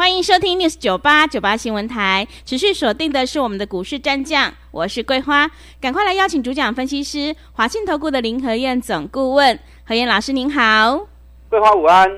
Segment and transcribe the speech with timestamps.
[0.00, 11.06] 欢迎收听 News 九八九八新闻台，持续锁定的是我们的股市战将，我是桂花，赶快来邀请主讲分析师华信投顾的林和燕总顾问，何燕老师您好，
[11.50, 12.10] 桂花午安，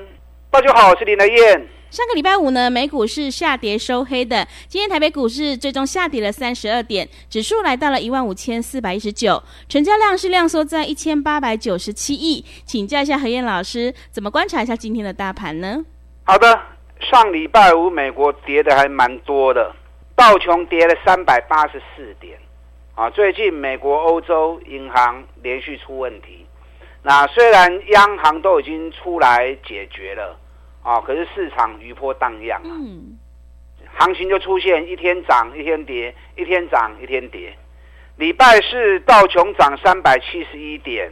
[0.49, 1.67] 大家好，我是林和燕。
[1.91, 15.83] 上个礼拜五呢，美股是下跌收黑的，今天台北股市最终下跌了三十二点，指数来到了一万五千四百一十九，成交量是量缩在一千八百九十七亿，请教一下何燕老师，怎么观察一下今天的大盘呢？
[16.23, 16.57] 好的。
[17.03, 19.75] 上礼拜五，美国跌的还蛮多的，
[20.15, 22.39] 道琼跌了三百八十四点，
[22.95, 26.45] 啊，最近美国、欧洲银行连续出问题，
[27.01, 30.37] 那虽然央行都已经出来解决了，
[30.81, 32.71] 啊，可是市场余波荡漾啊，
[33.97, 37.53] 行情就出现一天涨一天跌，一天涨一天跌。
[38.15, 41.11] 礼拜四道琼涨三百七十一点，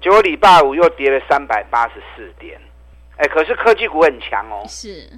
[0.00, 2.60] 结果礼拜五又跌了三百八十四点。
[3.16, 4.62] 哎，可是科技股很强哦。
[4.68, 5.08] 是，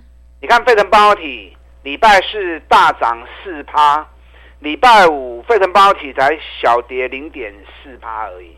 [0.41, 4.07] 你看费城半导体礼拜四大涨四趴，
[4.61, 8.57] 礼拜五费城半导体才小跌零点四趴而已，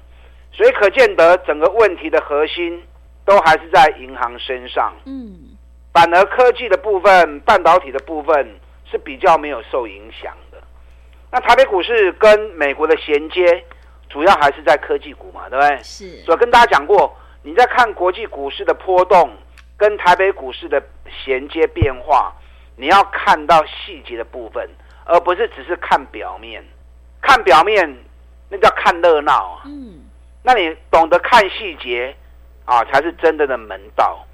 [0.52, 2.82] 所以可见得整个问题的核心
[3.24, 4.92] 都还是在银行身上。
[5.06, 5.56] 嗯，
[5.92, 8.54] 反而科技的部分、半导体的部分
[8.90, 10.58] 是比较没有受影响的。
[11.30, 13.64] 那台北股市跟美国的衔接，
[14.10, 15.82] 主要还是在科技股嘛，对不对？
[15.82, 17.16] 是，所以跟大家讲过。
[17.42, 19.30] 你在看国际股市的波动，
[19.76, 20.82] 跟台北股市的
[21.24, 22.32] 衔接变化，
[22.76, 24.68] 你要看到细节的部分，
[25.04, 26.62] 而不是只是看表面。
[27.22, 28.04] 看表面，
[28.48, 29.62] 那叫看热闹啊。
[29.64, 30.04] 嗯。
[30.42, 32.14] 那你懂得看细节
[32.64, 34.26] 啊，才是真正的门道。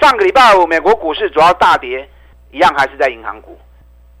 [0.00, 2.08] 上个礼拜五，美国股市主要大跌，
[2.52, 3.58] 一样还是在银行股。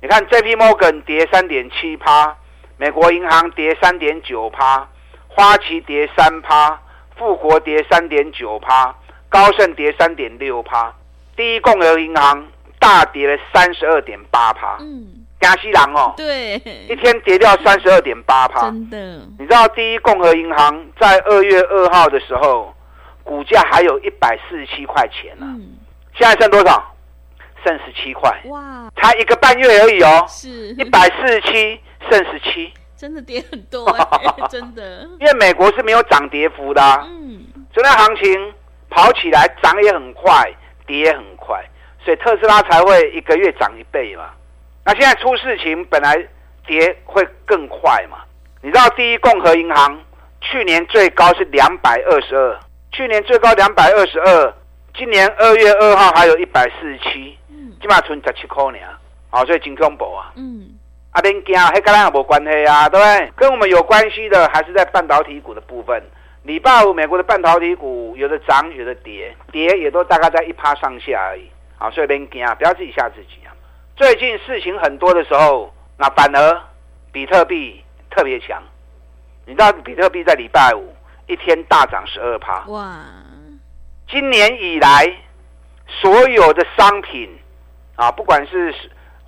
[0.00, 0.54] 你看，J.P.
[0.54, 2.36] Morgan 跌三点七趴，
[2.76, 4.88] 美国银行跌三点九趴，
[5.28, 6.80] 花旗跌三趴。
[7.18, 8.94] 富国跌三点九趴，
[9.28, 10.94] 高盛跌三点六趴，
[11.36, 12.46] 第一共和银行
[12.78, 14.76] 大跌了三十二点八趴。
[14.80, 16.54] 嗯，加西郎哦，对，
[16.88, 18.62] 一天跌掉三十二点八趴。
[18.62, 18.96] 真的，
[19.38, 22.74] 你知道第一共和银行在二月二号的时候，
[23.24, 25.46] 股价还有一百四十七块钱呢。
[25.46, 25.76] 嗯，
[26.14, 26.94] 现在剩多少？
[27.64, 28.32] 剩十七块。
[28.44, 30.24] 哇，才一个半月而已哦。
[30.28, 32.72] 是，一百四十七剩十七。
[32.98, 34.04] 真的跌很多，欸，
[34.50, 35.08] 真的。
[35.20, 38.52] 因为美国是没有涨跌幅的，啊，嗯，所以那行情
[38.90, 40.52] 跑起来涨也很快，
[40.84, 41.64] 跌也很快，
[42.04, 44.30] 所以特斯拉才会一个月涨一倍嘛。
[44.84, 46.16] 那现在出事情，本来
[46.66, 48.18] 跌会更快嘛。
[48.62, 50.00] 你知道第一共和银行
[50.40, 52.58] 去年最高是两百二十二，
[52.90, 54.54] 去年最高两百二十二，
[54.96, 58.78] 今年二月二号还有一百四十七，嗯，起码存十七块呢，
[59.30, 60.74] 好，所以金恐怖啊，嗯。
[61.18, 63.32] 阿边惊，黑跟咱也无关系啊，对不对？
[63.34, 66.00] 跟我们有关系的还是在半导体股的部分。
[66.44, 71.50] 礼拜五美国的半导体股有的涨，有的跌，跌也都大概在一趴上下而已。
[71.76, 73.50] 好，所以别惊，不要自己吓自己啊。
[73.96, 76.60] 最近事情很多的时候，那反而
[77.10, 78.62] 比特币特别强。
[79.44, 80.94] 你知道比特币在礼拜五
[81.26, 82.64] 一天大涨十二趴。
[82.68, 82.96] 哇！
[84.08, 85.12] 今年以来
[85.88, 87.28] 所有的商品
[87.96, 88.72] 啊，不管是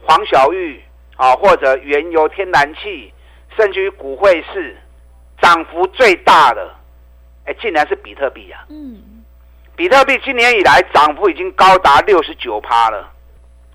[0.07, 0.81] 黄小玉。
[1.21, 3.13] 啊，或者原油、天然气，
[3.55, 4.75] 甚至于股汇市，
[5.39, 6.75] 涨幅最大的，
[7.45, 8.65] 哎，竟然是比特币啊！
[8.71, 9.23] 嗯，
[9.77, 13.13] 比特币今年以来涨幅已经高达六十九趴了，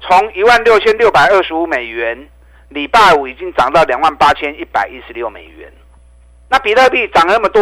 [0.02, 2.28] 从一万六千六百二十五美元，
[2.70, 5.72] 礼拜五已经涨到两万八千一百一十六美元。
[6.50, 7.62] 那比特币涨那么多，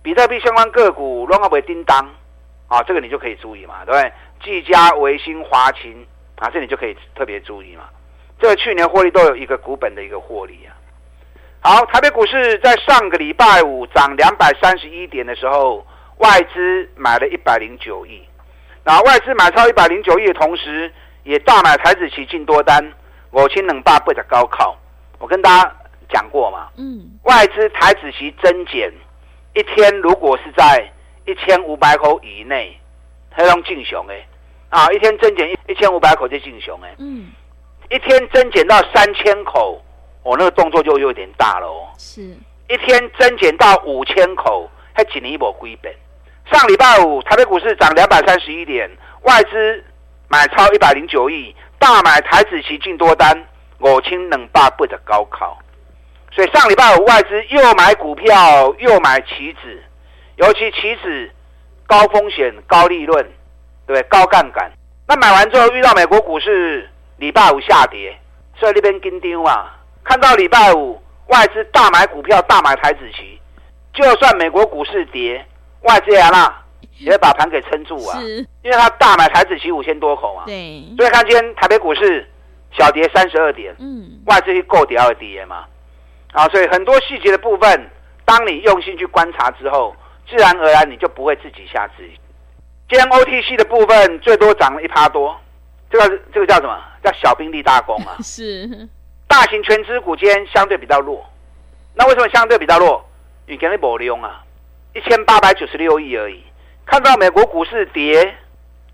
[0.00, 2.08] 比特币相关个股乱不会叮当
[2.68, 4.12] 啊，这个你就可以注意嘛，对不对？
[4.44, 7.88] 技嘉、维新、华勤啊，这你就可以特别注意嘛。
[8.38, 10.76] 这个去年获利都有一个股本的一个获利啊。
[11.60, 15.84] 好，台北股市在上个礼拜五涨两百三十一点的时候，
[16.18, 18.22] 外资买了一百零九亿。
[18.84, 20.92] 那外资买超一百零九亿的同时，
[21.24, 22.92] 也大买台子期进多单，
[23.30, 24.76] 我亲冷霸不得高考。
[25.18, 25.76] 我跟大家
[26.08, 28.92] 讲过嘛，嗯，外资台子期增减
[29.54, 30.88] 一天如果是在
[31.24, 32.78] 一千五百口以内，
[33.30, 34.24] 它用进熊哎，
[34.68, 37.32] 啊，一天增减一一千五百口就进熊哎，嗯。
[37.88, 39.80] 一天增减到三千口，
[40.22, 41.88] 我、哦、那个动作就有点大了哦。
[41.98, 42.20] 是，
[42.68, 45.92] 一天增减到五千口，还仅一波归本。
[46.50, 48.90] 上礼拜五，台北股市涨两百三十一点，
[49.22, 49.84] 外资
[50.28, 53.46] 买超一百零九亿，大买台子期净多单，
[53.78, 55.58] 我清冷霸不得高考。
[56.32, 59.82] 所以上礼拜五外资又买股票又买期指，
[60.36, 61.30] 尤其期指
[61.86, 63.26] 高风险高利润，
[63.86, 64.70] 对，高杠杆。
[65.08, 66.88] 那买完之后遇到美国股市
[67.18, 68.18] 礼拜五下跌，
[68.58, 69.76] 所以那边跟丢啊。
[70.04, 73.40] 看到礼拜五外资大买股票大买台子期，
[73.92, 75.44] 就算美国股市跌，
[75.82, 76.62] 外资也那
[76.98, 78.20] 也会把盘给撑住啊。
[78.20, 80.44] 是，因为他大买台子期五千多口啊。
[80.46, 80.84] 对。
[80.96, 82.28] 所以看今天台北股市
[82.72, 85.64] 小跌三十二点，嗯，外资去够跌而跌嘛。
[86.32, 87.90] 啊，所以很多细节的部分，
[88.24, 89.96] 当你用心去观察之后，
[90.28, 92.12] 自然而然你就不会自己下自己。
[92.88, 95.36] 今天 OTC 的部分最多涨了一趴多，
[95.90, 96.78] 这个这个叫什么？
[97.02, 98.16] 叫小兵立大功啊！
[98.22, 98.88] 是，
[99.28, 101.24] 大型全资股今天相对比较弱，
[101.94, 103.04] 那为什么相对比较弱？
[103.46, 104.42] 你给你保利用啊，
[104.94, 106.42] 一千八百九十六亿而已。
[106.84, 108.36] 看到美国股市跌，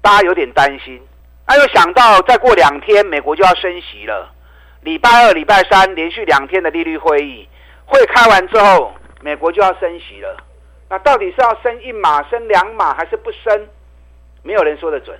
[0.00, 1.00] 大家有点担心。
[1.46, 4.30] 那又想到再过两天美国就要升息了，
[4.82, 7.48] 礼拜二、礼拜三连续两天的利率会议
[7.86, 10.36] 会开完之后，美国就要升息了。
[10.88, 13.68] 那到底是要升一码、升两码，还是不升？
[14.42, 15.18] 没有人说得准，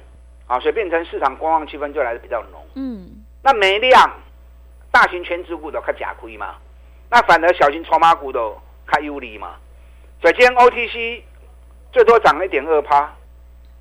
[0.53, 2.63] 啊，所以变成市场观望气氛就来的比较浓。
[2.75, 3.09] 嗯，
[3.43, 4.11] 那没量，
[4.91, 6.57] 大型全值股都开假亏嘛，
[7.11, 8.55] 那反而小型筹码股都
[8.87, 9.57] 开有利嘛。
[10.21, 11.23] 所以今天 OTC
[11.91, 13.11] 最多涨了一点二趴。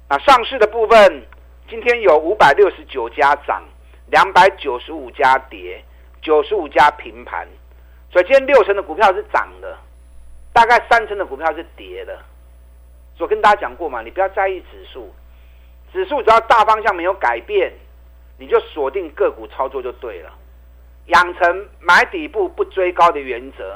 [0.08, 1.26] 啊上市的部分，
[1.68, 3.62] 今天有五百六十九家涨，
[4.08, 5.84] 两百九十五家跌，
[6.22, 7.46] 九十五家平盘。
[8.14, 9.78] 所以今天六成的股票是涨的，
[10.54, 12.18] 大概三成的股票是跌的。
[13.20, 15.14] 我跟大家讲过嘛，你不要在意指数。
[15.92, 17.72] 指数只要大方向没有改变，
[18.38, 20.32] 你就锁定个股操作就对了，
[21.08, 23.76] 养成买底部不追高的原则，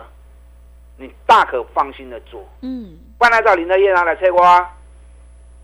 [0.97, 2.47] 你大可放心的做。
[2.61, 4.71] 嗯，不然来找林德燕啊来催我啊，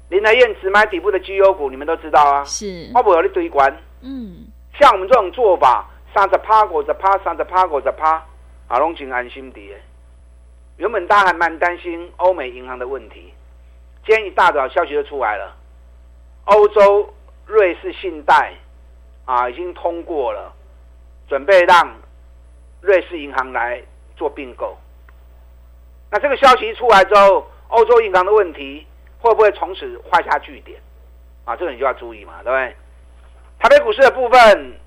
[0.09, 2.43] 林德燕只买底部的绩优股，你们都知道啊。
[2.43, 3.73] 是，我不有你堆关。
[4.01, 4.45] 嗯，
[4.79, 8.21] 像我们这种做法，三十趴五十趴，三十趴五十趴，
[8.67, 9.61] 啊，拢真安心的。
[10.77, 13.33] 原本大家还蛮担心欧美银行的问题，
[14.05, 15.55] 今天一大早消息就出来了。
[16.45, 17.13] 欧洲
[17.45, 18.53] 瑞士信贷
[19.25, 20.53] 啊，已经通过了，
[21.27, 21.95] 准备让
[22.81, 23.81] 瑞士银行来
[24.15, 24.77] 做并购。
[26.09, 28.85] 那这个消息一出来之后，欧洲银行的问题
[29.19, 30.81] 会不会从此画下句点？
[31.45, 32.75] 啊，这个你就要注意嘛，对不对？
[33.59, 34.79] 台北股市的部分，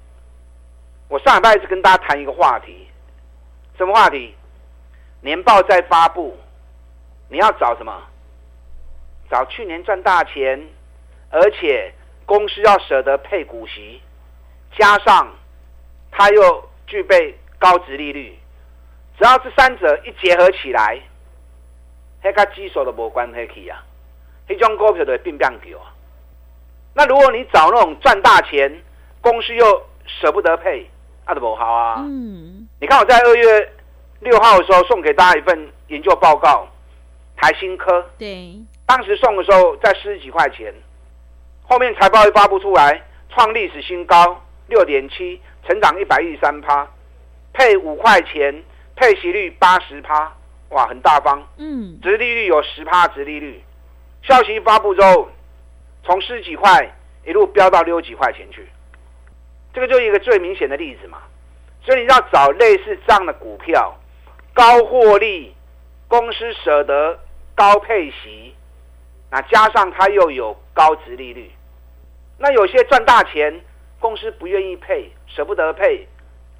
[1.08, 2.88] 我上礼拜一直跟大家谈一个话题，
[3.78, 4.34] 什么话题？
[5.20, 6.36] 年报在发布，
[7.28, 8.02] 你要找什么？
[9.30, 10.60] 找去年赚大钱。
[11.34, 11.92] 而且
[12.24, 14.00] 公司要舍得配股息，
[14.78, 15.34] 加上
[16.12, 18.38] 它又具备高值利率，
[19.18, 21.00] 只要这三者一结合起来，
[22.22, 23.82] 那个基数都没关系啊，
[24.46, 25.90] 那种股票的变变狗啊。
[26.94, 28.72] 那如果你找那种赚大钱，
[29.20, 30.88] 公司又舍不得配，
[31.26, 31.96] 那都不好啊。
[31.98, 33.72] 嗯，你看我在二月
[34.20, 36.68] 六号的时候送给大家一份研究报告，
[37.36, 38.54] 台新科，对，
[38.86, 40.72] 当时送的时候在十几块钱。
[41.74, 46.86] 后面财报一发布出来，创历史新高，六点七，成长一百一十三趴，
[47.52, 48.62] 配五块钱，
[48.94, 50.32] 配息率八十趴，
[50.68, 51.44] 哇，很大方。
[51.56, 53.60] 嗯，殖利率有十趴，殖利率。
[54.22, 55.28] 消息一发布之后，
[56.04, 56.94] 从十几块
[57.26, 58.68] 一路飙到六几块钱去，
[59.72, 61.18] 这个就是一个最明显的例子嘛。
[61.84, 63.98] 所以你要找类似这样的股票，
[64.52, 65.52] 高获利，
[66.06, 67.18] 公司舍得
[67.56, 68.54] 高配息。
[69.28, 71.50] 那加上它又有高值利率，
[72.38, 73.60] 那有些赚大钱，
[74.00, 76.06] 公司不愿意配，舍不得配，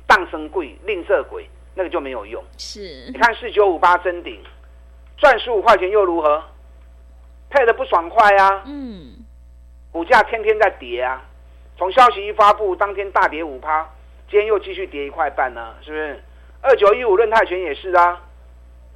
[0.06, 2.42] 当生贵，吝啬鬼，那个就没有用。
[2.58, 4.40] 是，你看四九五八真顶，
[5.16, 6.42] 赚十五块钱又如何？
[7.50, 8.62] 配的不爽快啊！
[8.66, 9.12] 嗯，
[9.92, 11.22] 股价天天在跌啊，
[11.76, 13.88] 从消息一发布当天大跌五趴，
[14.28, 16.22] 今天又继续跌一块半呢，啊，是不是？
[16.62, 18.22] 二九一五润泰全也是啊，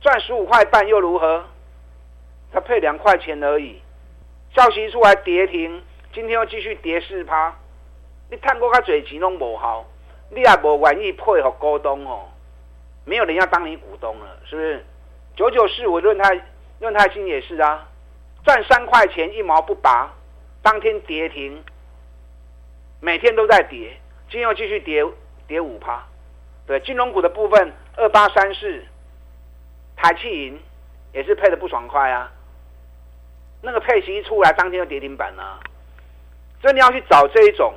[0.00, 1.44] 赚十五块半又如何？
[2.50, 3.80] 它配两块钱而已，
[4.56, 5.82] 消息一出来跌停，
[6.18, 7.54] 今天又继续跌四趴。
[8.28, 9.87] 你探过他嘴钱拢无好，
[10.30, 12.28] 你也无愿意配合股东哦，
[13.04, 14.84] 没有人要当你股东了，是不是？
[15.37, 16.44] 九九四五论泰
[16.80, 17.87] 论泰新也是啊，
[18.44, 20.12] 赚三块钱一毛不拔，
[20.60, 21.62] 当天跌停，
[23.00, 23.96] 每天都在跌，
[24.28, 25.06] 今天又继续跌
[25.46, 26.04] 跌五趴。
[26.66, 28.84] 对，金融股的部分，二八三四，
[29.94, 30.60] 台气银
[31.12, 32.28] 也是配的不爽快啊。
[33.62, 35.60] 那个配息一出来，当天就跌停板了啊。
[36.60, 37.72] 所以你要去找这一种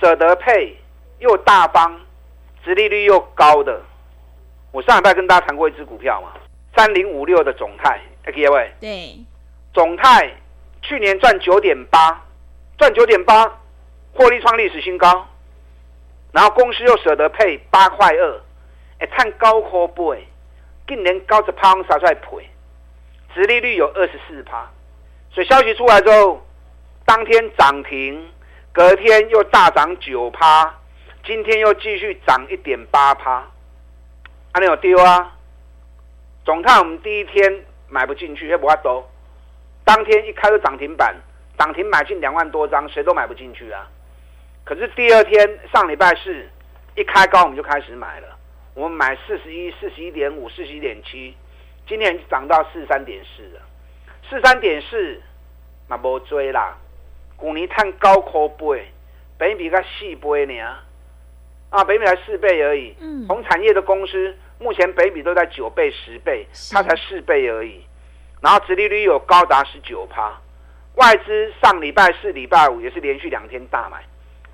[0.00, 0.76] 舍得配
[1.18, 2.00] 又大方、
[2.64, 3.80] 殖利率又高的。
[4.70, 6.32] 我上礼拜跟大家谈过一只股票嘛，
[6.76, 8.72] 三零五六的总泰，各位。
[8.80, 9.18] 对。
[9.72, 10.30] 总泰
[10.82, 12.22] 去年赚九点八，
[12.76, 13.60] 赚九点八，
[14.14, 15.26] 获利创历史新高。
[16.32, 18.40] 然后公司又舍得配八块二，
[18.98, 20.26] 哎，看高科倍，
[20.86, 22.48] 今年高着趴杀出来赔，
[23.34, 24.70] 殖利率有二十四趴，
[25.30, 26.42] 所以消息出来之后，
[27.14, 28.26] 当天涨停，
[28.72, 30.74] 隔天又大涨九趴，
[31.22, 33.46] 今天又继续涨一点八趴，
[34.54, 35.36] 还没有丢啊？
[36.42, 39.06] 总看我们第一天买不进去，也不怕多。
[39.84, 41.14] 当天一开就涨停板，
[41.58, 43.86] 涨停买进两万多张，谁都买不进去啊。
[44.64, 46.48] 可是第二天上礼拜四
[46.94, 48.38] 一开高，我们就开始买了。
[48.72, 51.36] 我们买四十一、四十一点五、四十一点七，
[51.86, 53.60] 今天涨到四十三点四了。
[54.30, 55.20] 四十三点四，
[55.90, 56.78] 那无追啦。
[57.42, 58.86] 股尼碳高科倍，
[59.36, 60.62] 北比个四倍呢？
[61.70, 62.94] 啊，北比才四倍而已。
[63.00, 63.26] 嗯。
[63.26, 64.32] 同产业的公司。
[64.60, 67.84] 目前北比都在九倍、十倍，它才四倍而已。
[68.40, 70.40] 然后殖利率有高达十九趴，
[70.94, 74.04] 外资上礼拜四、礼拜五也是连续两天大买，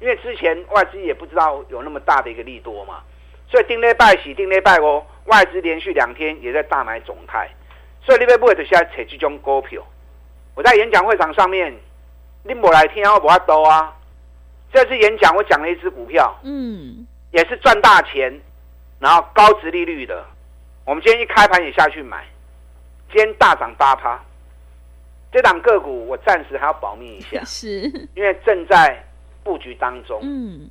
[0.01, 3.03] 因为之前外资也不知道有那么大的一个利多嘛，
[3.51, 7.51] 所以丁内拜喜、丁内拜哦，外资连续两天也在大买总泰，
[8.01, 9.85] 所以你要不会就现在采这种股票。
[10.55, 11.75] 我在演讲会场上面，
[12.49, 13.95] 你莫来听我不阿多啊。
[14.73, 18.41] 这次演讲我讲了一只股票，嗯，也是赚大钱。
[18.99, 20.25] 然后高值利率的，
[20.85, 22.27] 我们今天一开盘也下去买，
[23.13, 24.21] 今天大涨八趴。
[25.31, 27.83] 这档个股我暂时还要保密一下， 是，
[28.15, 29.05] 因为正在
[29.45, 30.19] 布局当中。
[30.23, 30.69] 嗯，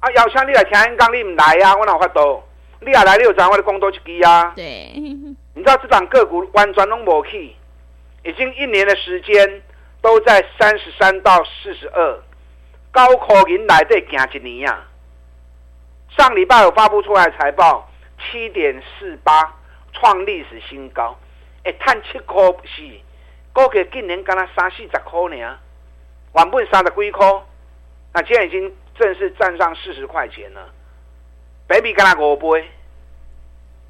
[0.00, 2.42] 啊，要像你来听刚你唔来呀，我哪有法度？
[2.80, 4.52] 你也来六张，我的工多一支啊。
[4.56, 7.54] 对，你知道这档个股完全拢无去，
[8.24, 9.62] 已经一年的时间
[10.04, 12.22] 都在三十三到四十二，
[12.92, 14.84] 高科银来得行一年呀。
[16.14, 19.56] 上礼拜有发布出来财报，七点四八
[19.94, 21.18] 创历史新高，
[21.62, 22.82] 哎，探七块四，
[23.54, 25.58] 股价今年刚刚三四十块呢，
[26.34, 27.26] 原本三十几块，
[28.12, 30.68] 那现在已经正式站上四十块钱了。
[31.66, 32.68] Baby 跟他五倍，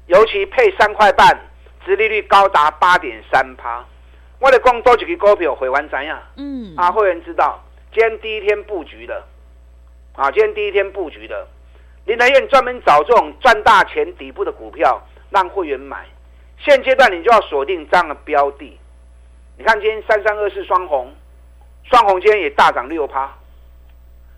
[0.05, 1.37] 尤其配三块半，
[1.85, 3.83] 殖利率高达八点三趴。
[4.39, 6.21] 我得讲多几个股票会完怎样？
[6.35, 7.63] 嗯，啊，会员知道，
[7.93, 9.23] 今天第一天布局的，
[10.13, 11.47] 啊，今天第一天布局的。
[12.05, 15.01] 林台燕专门找这种赚大钱底部的股票，
[15.31, 16.05] 让会员买。
[16.59, 18.77] 现阶段你就要锁定这样的标的。
[19.57, 21.11] 你看今天三三二四双红，
[21.83, 23.33] 双红今天也大涨六趴。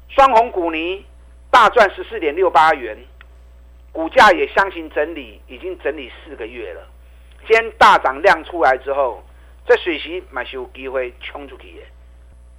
[0.10, 1.04] 双红股泥
[1.52, 2.98] 大赚十四点六八元，
[3.92, 6.88] 股价也箱型整理，已经整理四个月了。
[7.46, 9.22] 今天大涨量出来之后，
[9.68, 11.86] 这水席买是有机会冲出去的。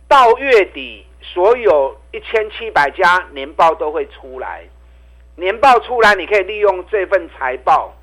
[0.06, 4.64] 到月底，所有一千七百家年报都会出来。
[5.36, 7.94] 年报出来，你可以利用这份财报，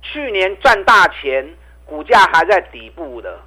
[0.00, 1.54] 去年赚大钱，
[1.84, 3.40] 股价还在底部的，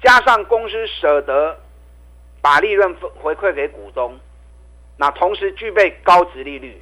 [0.00, 1.58] 加上公司舍得
[2.40, 4.18] 把利润回馈给股东，
[4.96, 6.80] 那同时具备高值利率，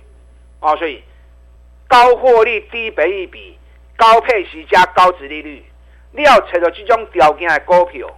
[0.61, 1.03] 哦，所以
[1.89, 3.59] 高获利、低本益比、
[3.97, 5.65] 高配息加高值利率，
[6.13, 8.09] 你要找到这种条件的股票，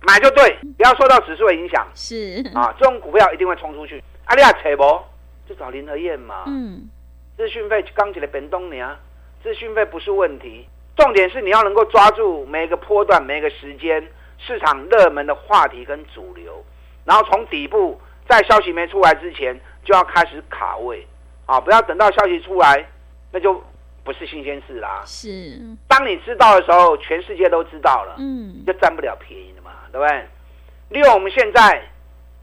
[0.00, 1.86] 买就对，不要受到指数的影响。
[1.94, 4.02] 是啊，这种股票一定会冲出去。
[4.24, 5.04] 啊，你要找不？
[5.48, 6.44] 就找林和燕嘛。
[6.46, 6.88] 嗯。
[7.36, 8.96] 资讯费刚起来变动呢，
[9.42, 14.04] 资讯费不是问题，重点是你要能够抓住每个波段、每个时间
[14.38, 16.64] 市场热门的话题跟主流，
[17.04, 21.06] 然后从底部在消息没出来之前就要开始卡位，
[21.46, 22.84] 啊，不要等到消息出来，
[23.30, 23.62] 那就
[24.08, 25.02] 不是新鲜事啦。
[25.04, 30.26] 是，当你知道的时候，全世界都知道了，嗯，就占不了便宜了嘛，对不对？
[30.88, 31.82] 利用我们现在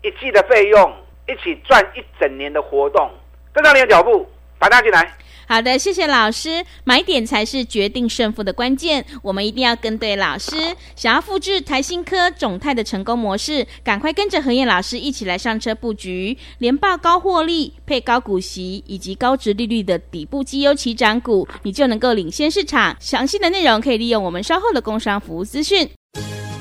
[0.03, 0.93] 一季的费用，
[1.27, 3.10] 一起赚一整年的活动，
[3.51, 4.29] 跟上你的脚步。
[4.57, 5.12] 把大家进来。
[5.48, 6.66] 好的，谢谢老师。
[6.84, 10.56] 买点才是决定胜负的关键，我们一定要跟对老师。
[10.96, 22.96] 想要复制台新科、总泰的成功模式，赶快跟着和彦老师一起来上车布局，连报高获利、配高股息以及高殖利率的底部绩优起涨股，你就能够领先市场。
[23.00, 25.88] 详细的内容可以利用我们稍后的工商服务资讯。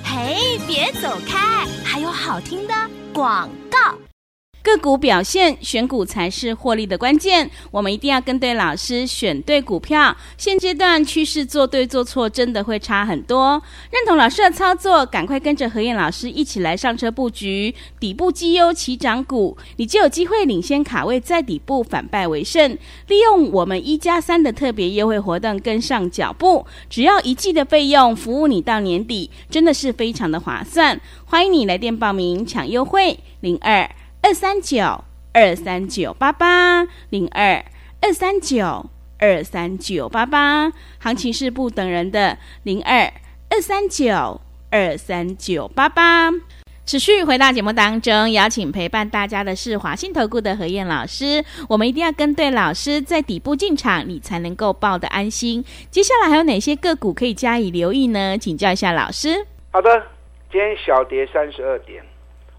[0.04, 2.74] 嘿，别走开，还有好听的
[3.12, 3.96] 广告。
[4.64, 7.50] 个股表现，选股才是获利的关键。
[7.70, 10.16] 我们一定要跟对老师，选对股票。
[10.38, 13.62] 现阶段趋势做对做错，真的会差很多。
[13.90, 22.70] 认同老师的操作，赶快跟着何燕老师一起来上车布局底部绩优起涨股，你就有机会领先卡位，在底部反败为胜。
[23.08, 26.64] 利用我们一加三的特别优惠活动，跟上脚步。
[26.88, 30.98] 只要一季的费用，服务你到年底，真的是非常的划算。
[31.26, 33.86] 欢迎你来电报名抢优惠，零二。
[34.24, 35.04] 二三九
[35.34, 37.62] 二三九八八零二
[38.00, 38.86] 二三九
[39.18, 43.00] 二三九八八，行情是不等人的零二
[43.50, 44.40] 二三九
[44.70, 46.30] 二三九八八。
[46.86, 51.44] 持续回到节目当中，邀请陪伴大家的是华信投顾的何燕老师。
[51.68, 55.62] 我们一定要跟对老师，在底部进场，你才能够抱得安心。
[55.90, 58.38] 接下来还有哪些个股可以加以留意呢？
[58.38, 59.44] 请教一下老师。
[59.70, 60.02] 好的，
[60.50, 62.02] 今天小跌三十二点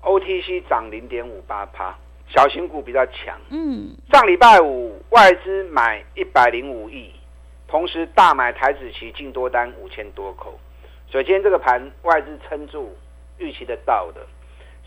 [0.05, 1.93] ，OTC 涨零点五八趴，
[2.29, 3.37] 小型股比较强。
[3.49, 7.11] 嗯，上礼拜五外资买一百零五亿，
[7.67, 10.57] 同时大买台子期净多单五千多口，
[11.09, 12.95] 所以今天这个盘外资撑住。
[13.37, 14.25] 预期得到的，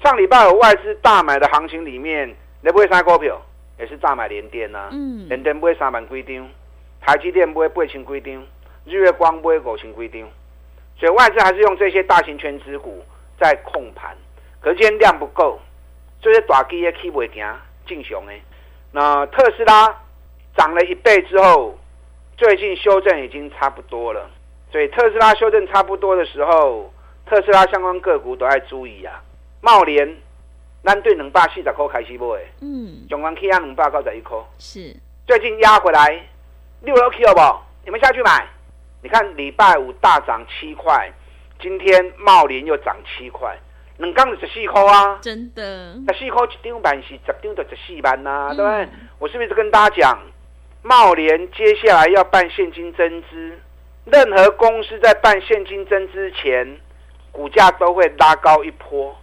[0.03, 3.39] 上礼拜五外资大买的行情里面，你不会杀股票，
[3.79, 6.49] 也是大买联电啊，嗯，联电不会三万几张，
[6.99, 8.43] 台积电不会八千几张，
[8.87, 10.27] 日月光不会五千几张，
[10.99, 13.05] 所以外资还是用这些大型全值股
[13.39, 14.17] 在控盘，
[14.61, 15.59] 可是今天量不够，
[16.21, 17.45] 这些大机也起不行，
[17.87, 18.33] 正常的。
[18.93, 19.95] 那特斯拉
[20.57, 21.79] 涨了一倍之后，
[22.37, 24.31] 最近修正已经差不多了，
[24.71, 26.93] 所以特斯拉修正差不多的时候。
[27.31, 29.23] 特斯拉相关个股都要注意啊！
[29.61, 30.17] 茂联，
[30.83, 32.27] 咱对两百四十块开始买，
[32.63, 34.97] 嗯，中关起亚两百九十一块，是
[35.27, 36.27] 最近压回来
[36.81, 37.61] 六楼了不？
[37.85, 38.49] 你们下去买？
[39.03, 41.13] 你看礼拜五大涨七块，
[41.61, 43.55] 今天茂联又涨七块，
[43.99, 45.19] 两刚十四块啊！
[45.21, 48.89] 真的，十四块一张板是十张就十四万呐、啊，嗯、对不对？
[49.19, 50.19] 我是不是跟大家讲，
[50.83, 53.59] 茂联接下来要办现金增资，
[54.07, 56.81] 任何公司在办现金增资前。
[57.31, 59.15] 股价都会拉高一波，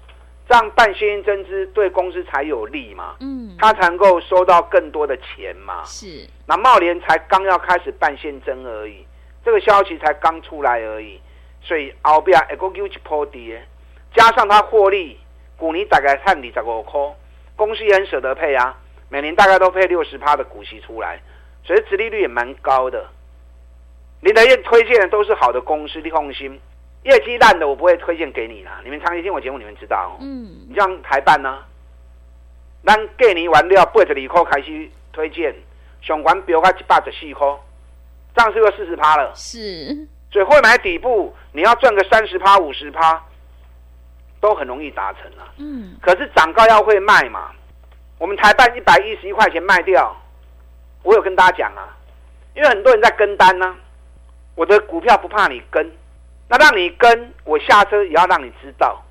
[0.47, 3.15] 这样办现金增资对公司才有利嘛？
[3.19, 5.83] 嗯，他才能够收到更多的钱嘛？
[5.83, 6.25] 是。
[6.45, 9.05] 那茂联才刚要开始办现增而已，
[9.43, 11.19] 这个消息才刚出来而已，
[11.61, 13.61] 所以后边一个又一波跌，
[14.15, 15.19] 加上它获利，
[15.57, 16.99] 股你大概看你这个块，
[17.55, 18.75] 公司也很舍得配啊，
[19.09, 21.19] 每年大概都配六十趴的股息出来，
[21.63, 23.05] 所以殖利率也蛮高的。
[24.21, 26.59] 林德燕推荐的都是好的公司，你放心。
[27.03, 30.17] 业绩烂的我不会推荐给你啦，你们长期听我节目，你们知道。
[30.21, 31.63] 嗯，你像台办呢，
[32.83, 35.53] 咱给你完了八十二块开始推荐，
[36.01, 37.45] 上管标价一百十四块，
[38.35, 39.31] 这样是不是四十趴了？
[39.35, 43.23] 是，所以会买底部，你要赚个三十趴、五十趴，
[44.45, 45.47] 都很容易达成了。
[45.57, 47.49] 嗯，可是涨高要会卖嘛，
[48.19, 50.15] 我们台办一百一十一块钱卖掉，
[51.03, 51.89] 我有跟大家讲啊，
[52.55, 53.75] 因为很多人在跟单呢、啊，
[54.55, 55.91] 我的股票不怕你跟。
[56.47, 59.03] 那让你跟我下车也要让你知道，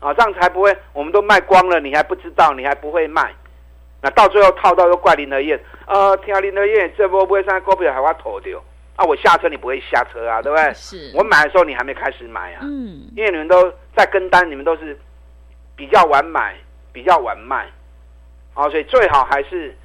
[0.00, 3.32] 啊，这样才不会，我们都卖光了，你还不知道，你还不会卖，
[4.00, 8.60] 那到最后套到又怪林德燕，呃，听林德燕这波不会上股票还要投掉，
[9.02, 10.72] 啊，我下车你不会下车啊，对不对？
[10.74, 14.96] 是，我买的时候你还没开始买啊，嗯，因为你们都在跟单，你们都是
[15.74, 16.54] 比较晚买，
[16.92, 17.66] 比较晚卖，
[18.54, 19.76] 啊，所以最好还是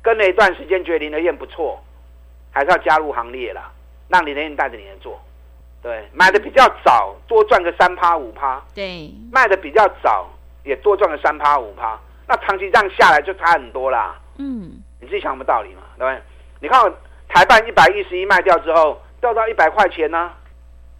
[0.00, 1.82] 跟了一段时间，觉得林德燕不错，
[2.50, 3.70] 还是要加入行列啦，
[4.08, 5.20] 让林德燕带着你来做。
[5.82, 8.62] 对，买的比较早，多赚个三趴五趴。
[8.74, 10.30] 对，卖的比较早，
[10.64, 11.98] 也多赚个三趴五趴。
[12.26, 14.18] 那长期这样下来就差很多啦。
[14.38, 15.82] 嗯，你自己想什么道理嘛？
[15.98, 16.22] 对不对？
[16.60, 16.96] 你看我
[17.32, 20.34] 台办一百一十一卖掉之后，掉到一百块钱呢、啊。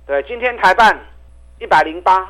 [0.06, 0.98] 对，今天台办
[1.58, 2.26] 一百零八，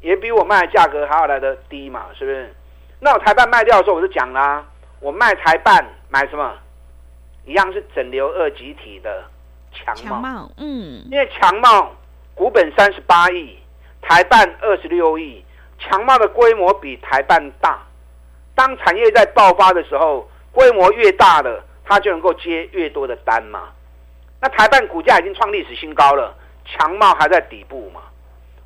[0.00, 2.54] 也比我卖的价格还要来得低嘛，是不是？
[3.00, 4.64] 那我台办卖掉的时候，我就讲啦，
[5.00, 6.54] 我卖台办买什么？
[7.44, 9.24] 一样是整流二极体的。
[9.72, 11.90] 强茂，嗯，因为强茂
[12.36, 13.58] 股本三十八亿，
[14.00, 15.44] 台办二十六亿，
[15.80, 17.82] 强茂的规模比台办大。
[18.54, 23.68] 当产业在爆发的时候，规模越大的，它就能够接越多的单嘛。
[24.40, 28.02] 那台办股价已经创历史新高了，强茂还在底部嘛，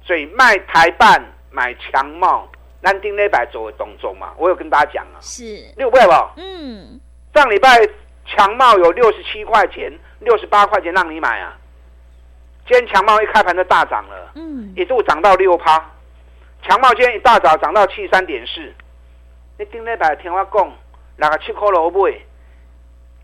[0.02, 2.48] 所以卖台办买强茂，
[2.80, 5.42] 南丁那百做的动作嘛，我有跟大家讲啊，是
[5.76, 6.32] 六倍吧？
[6.36, 7.00] 嗯，
[7.34, 7.78] 上礼拜
[8.26, 9.92] 强茂有六十七块钱。
[10.20, 11.56] 六十八块钱让你买啊！
[12.66, 15.78] 今天强茂一开盘就大涨了，嗯，一度涨到六趴。
[16.64, 18.74] 强茂今天一大早涨到七三点四。
[19.60, 20.72] 你顶礼拜听我讲，
[21.18, 22.20] 六十七块六买，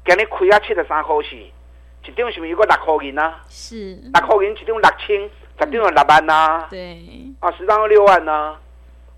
[0.04, 3.40] 今日开啊七十三块四，一张是不是有个六块银啊？
[3.48, 5.18] 是，六块银一张六千，
[5.58, 6.66] 十张有六万呐、啊。
[6.68, 6.98] 对，
[7.40, 8.60] 啊，十张有六万呐、啊。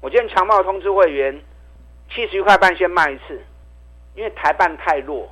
[0.01, 1.43] 我今天强茂通知会员，
[2.09, 3.43] 七十一块半先卖一次，
[4.15, 5.29] 因为台办太弱，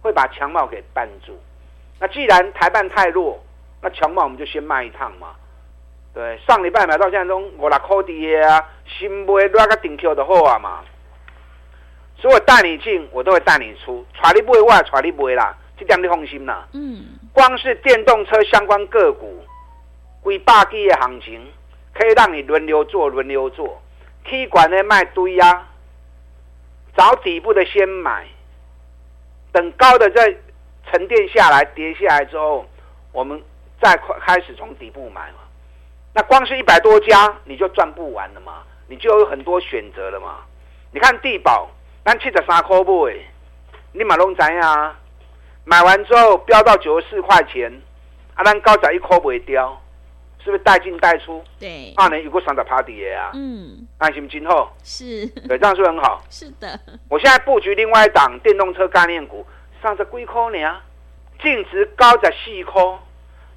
[0.00, 1.36] 会把强茂给绊住。
[1.98, 3.42] 那既然台办太弱，
[3.82, 5.34] 那强茂我们就先卖一趟嘛。
[6.12, 10.84] 对，上礼拜买到现在中五六块的啊，新买乱个顶 Q 的货啊嘛。
[12.24, 16.66] 所以我带你进，我都会带你出，揣你买我也揣你不会啦，这点你放心啦。
[16.72, 17.04] 嗯。
[17.34, 19.44] 光是电动车相关个股，
[20.24, 21.46] 几百亿的行情，
[21.92, 23.78] 可以让你轮流做，轮流做。
[24.24, 25.68] T 管的卖堆啊，
[26.96, 28.26] 找底部的先买，
[29.52, 30.34] 等高的再。
[30.92, 32.66] 沉淀下来，跌下来之后，
[33.10, 33.42] 我们
[33.80, 35.38] 再开始从底部买嘛。
[36.12, 38.62] 那光是一百多家，你就赚不完了嘛。
[38.86, 40.40] 你就有很多选择了嘛。
[40.92, 41.70] 你看地保，
[42.04, 43.14] 咱七十三块买，
[43.92, 44.98] 你嘛拢知啊。
[45.64, 47.72] 买完之后飙到九十四块钱，
[48.34, 49.80] 啊，咱高仔一块不掉，
[50.44, 51.42] 是不是带进带出？
[51.58, 53.30] 对，二年有过三十趴底啊。
[53.32, 56.22] 嗯，安心今后是，对，这样是很好？
[56.28, 56.78] 是的。
[57.08, 59.46] 我现在布局另外一档电动车概念股，
[59.82, 60.76] 上十几块呢，
[61.40, 62.82] 净值高十四块，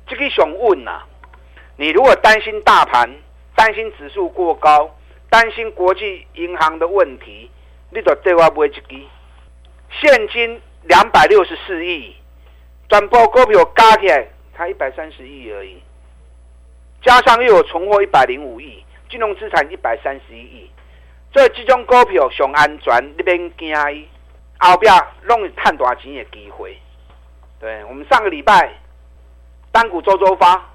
[0.08, 1.02] 这个想稳呐。
[1.76, 3.10] 你如果担心大盘，
[3.56, 4.90] 担心指数过高，
[5.30, 7.52] 担心国际银行的问题，
[7.92, 8.82] 你就对我买一支
[10.02, 10.62] 现金。
[10.84, 12.16] 两百六十四亿，
[12.88, 15.82] 转播股票加起来才一百三十亿而已，
[17.02, 20.72] 加上又有存货一百零五亿，金融资产一百三十一亿，
[21.34, 24.08] 所以这种股票上安全，你免惊伊，
[24.60, 26.78] 后边拢是赚大钱的机会。
[27.60, 28.72] 对，我们上个礼拜
[29.74, 30.70] 单股周周发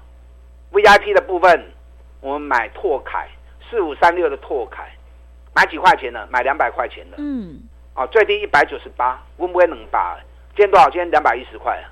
[0.71, 1.73] VIP 的部分，
[2.21, 3.27] 我们买拓凯
[3.67, 4.91] 四五三六的拓凯，
[5.53, 6.27] 买几块钱的？
[6.31, 7.17] 买两百块钱的。
[7.19, 7.61] 嗯。
[7.93, 10.17] 啊，最低一百九十八，温不会冷吧？
[10.55, 10.89] 今天多少？
[10.89, 11.85] 今天两百一十块啊！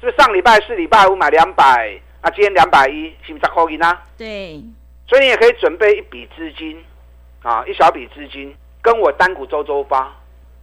[0.00, 2.30] 是不是上礼拜四礼拜五买两百啊？
[2.30, 4.02] 今天两百一，是不是十块钱啊？
[4.16, 4.62] 对，
[5.06, 6.82] 所以你也可以准备一笔资金
[7.42, 10.10] 啊，一小笔资金，跟我单股周周发，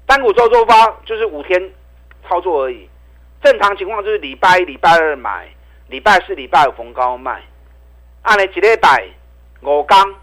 [0.08, 1.72] 单股周周发就是五天
[2.28, 2.90] 操作而已。
[3.44, 5.48] 正常情况就是礼拜一、礼拜二买，
[5.88, 7.44] 礼拜四、礼拜五逢高卖。
[8.24, 9.06] 按你几礼拜
[9.62, 10.16] 五刚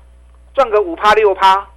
[0.54, 1.68] 赚个五趴六趴，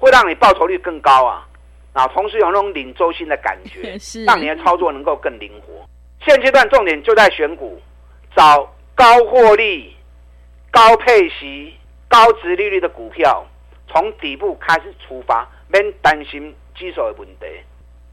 [0.00, 1.46] 会让你报酬率更高啊！
[1.92, 5.86] 啊，同时有那种领周薪的感觉， 是让你的操作能够更灵活。
[6.24, 7.78] 现阶段重点就在选股，
[8.34, 9.94] 找高获利、
[10.70, 11.74] 高配息、
[12.08, 13.44] 高值利率的股票，
[13.88, 17.46] 从底部开始出发，免担心基手的问题，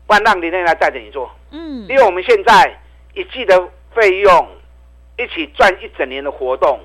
[0.06, 1.32] 不然让林内来带着你做。
[1.52, 2.78] 嗯，因为我们现在
[3.13, 3.58] 一季的
[3.95, 4.47] 费用，
[5.17, 6.80] 一起赚一整年的活动，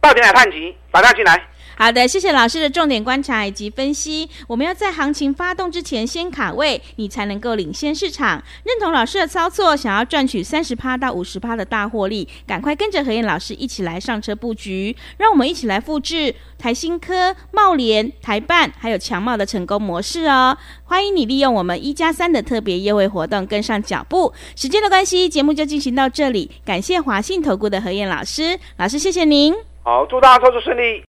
[0.00, 1.46] 到底来看齐，把它进来。
[1.80, 4.28] 好的，谢谢老师的重点观察以及分析。
[4.48, 8.42] 我们要在行情发动之前先卡位，你才能够领先市场。
[8.64, 14.96] 认同老师的操作，想要赚取三十趴到五十趴的大获利，赶快跟着何燕老师一起来上车布局。
[15.18, 20.58] 让我们一起来复制台新科、茂联、台办还有强茂的成功模式哦。
[20.82, 24.34] 欢迎你利用我们一加三的特别优惠活动跟上脚步。
[24.56, 26.50] 时间的关系，节目就进行到这里。
[26.64, 29.54] 感谢华信投顾的何燕老师，老师谢谢您。
[29.84, 31.07] 好，祝大家操作顺利。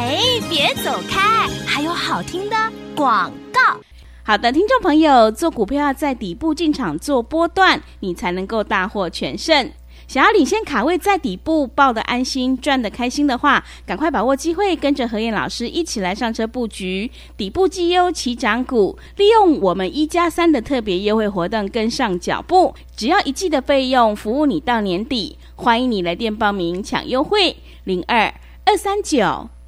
[0.00, 0.16] 哎，
[0.48, 1.46] 别走开！
[1.66, 2.56] 还有好听的
[2.96, 3.78] 广告。
[4.22, 9.70] 好的，听众朋友，做股票要在底部进场做波段，你才能够大获全胜。
[10.08, 25.36] 想要领先卡位在底部，抱得安心，赚得开心的话，赶快把握机会，跟着何燕老师一起来上车布局底部绩优起涨股，利用我们一加三的特别优惠活动跟上脚步，只要一季的费用，服务你到年底。
[25.56, 28.32] 欢迎你来电报名抢优惠，零二
[28.64, 29.50] 二三九。